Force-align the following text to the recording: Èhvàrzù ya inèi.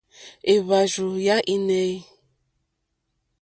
Èhvàrzù 0.53 1.07
ya 1.25 1.35
inèi. 1.55 1.93